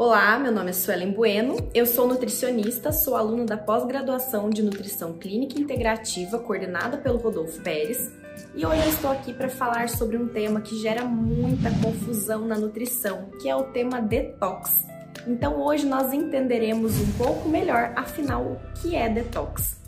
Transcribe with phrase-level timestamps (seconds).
[0.00, 5.14] Olá, meu nome é Suelen Bueno, eu sou nutricionista, sou aluna da pós-graduação de Nutrição
[5.14, 8.08] Clínica Integrativa, coordenada pelo Rodolfo Pérez,
[8.54, 12.56] e hoje eu estou aqui para falar sobre um tema que gera muita confusão na
[12.56, 14.86] nutrição, que é o tema detox.
[15.26, 19.80] Então hoje nós entenderemos um pouco melhor, afinal, o que é detox.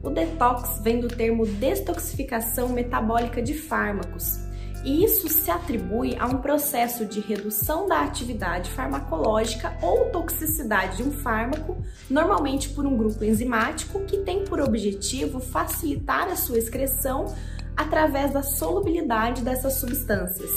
[0.00, 4.45] O detox vem do termo detoxificação metabólica de fármacos,
[4.84, 11.02] e isso se atribui a um processo de redução da atividade farmacológica ou toxicidade de
[11.02, 11.76] um fármaco,
[12.08, 17.34] normalmente por um grupo enzimático que tem por objetivo facilitar a sua excreção
[17.76, 20.50] através da solubilidade dessas substâncias.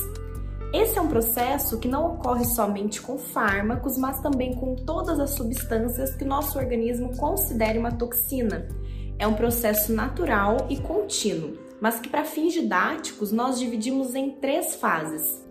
[0.71, 5.31] Esse é um processo que não ocorre somente com fármacos, mas também com todas as
[5.31, 8.67] substâncias que nosso organismo considere uma toxina.
[9.17, 14.75] É um processo natural e contínuo mas que para fins didáticos nós dividimos em três
[14.75, 15.45] fases.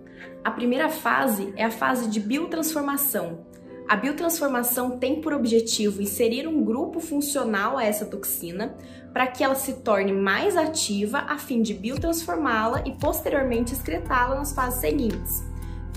[0.45, 3.47] A primeira fase é a fase de biotransformação.
[3.89, 8.77] A biotransformação tem por objetivo inserir um grupo funcional a essa toxina
[9.13, 14.53] para que ela se torne mais ativa a fim de biotransformá-la e posteriormente excretá-la nas
[14.53, 15.43] fases seguintes.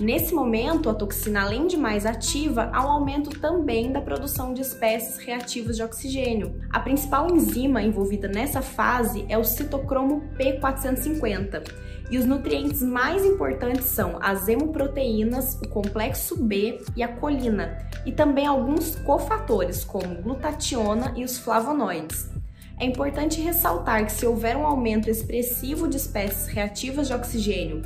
[0.00, 4.62] Nesse momento, a toxina, além de mais ativa, há um aumento também da produção de
[4.62, 6.58] espécies reativas de oxigênio.
[6.70, 11.70] A principal enzima envolvida nessa fase é o citocromo P450.
[12.10, 18.12] E os nutrientes mais importantes são as hemoproteínas, o complexo B e a colina, e
[18.12, 22.30] também alguns cofatores, como glutationa e os flavonoides.
[22.80, 27.82] É importante ressaltar que se houver um aumento expressivo de espécies reativas de oxigênio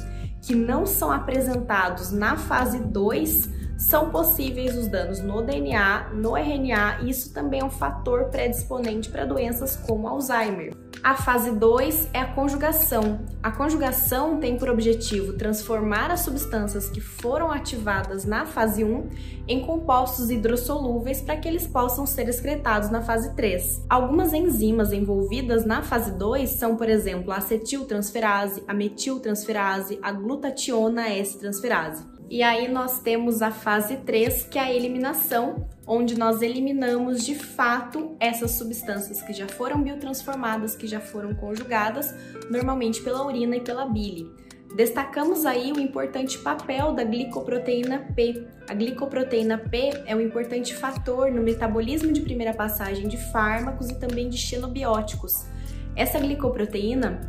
[0.46, 7.00] que não são apresentados na fase 2, são possíveis os danos no DNA, no RNA,
[7.02, 10.72] e isso também é um fator predisponente para doenças como Alzheimer.
[11.06, 13.20] A fase 2 é a conjugação.
[13.40, 19.08] A conjugação tem por objetivo transformar as substâncias que foram ativadas na fase 1
[19.46, 23.84] em compostos hidrossolúveis para que eles possam ser excretados na fase 3.
[23.88, 31.08] Algumas enzimas envolvidas na fase 2 são, por exemplo, a acetiltransferase, a metiltransferase, a glutationa
[31.10, 32.15] S-transferase.
[32.28, 37.36] E aí nós temos a fase 3, que é a eliminação, onde nós eliminamos de
[37.36, 42.12] fato essas substâncias que já foram biotransformadas, que já foram conjugadas,
[42.50, 44.28] normalmente pela urina e pela bile.
[44.74, 48.46] Destacamos aí o importante papel da glicoproteína P.
[48.68, 53.94] A glicoproteína P é um importante fator no metabolismo de primeira passagem de fármacos e
[53.94, 55.46] também de xenobióticos.
[55.94, 57.20] Essa glicoproteína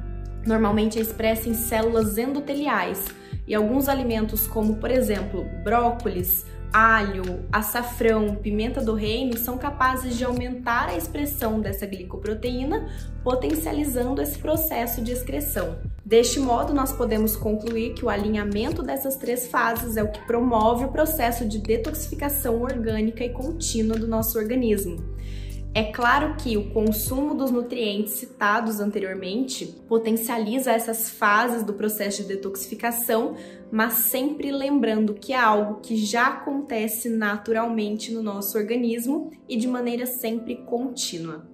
[0.46, 3.06] normalmente é expressa em células endoteliais,
[3.48, 10.26] e alguns alimentos, como por exemplo brócolis, alho, açafrão, pimenta do reino, são capazes de
[10.26, 12.88] aumentar a expressão dessa glicoproteína,
[13.24, 15.78] potencializando esse processo de excreção.
[16.06, 20.86] Deste modo, nós podemos concluir que o alinhamento dessas três fases é o que promove
[20.86, 25.04] o processo de detoxificação orgânica e contínua do nosso organismo.
[25.78, 32.30] É claro que o consumo dos nutrientes citados anteriormente potencializa essas fases do processo de
[32.30, 33.36] detoxificação,
[33.72, 39.68] mas sempre lembrando que é algo que já acontece naturalmente no nosso organismo e de
[39.68, 41.48] maneira sempre contínua.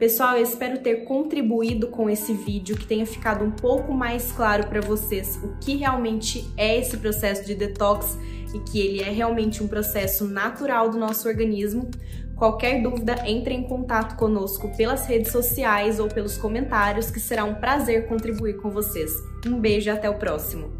[0.00, 4.66] Pessoal, eu espero ter contribuído com esse vídeo, que tenha ficado um pouco mais claro
[4.66, 8.18] para vocês o que realmente é esse processo de detox
[8.52, 11.88] e que ele é realmente um processo natural do nosso organismo.
[12.40, 17.56] Qualquer dúvida, entre em contato conosco pelas redes sociais ou pelos comentários, que será um
[17.56, 19.12] prazer contribuir com vocês.
[19.46, 20.79] Um beijo e até o próximo!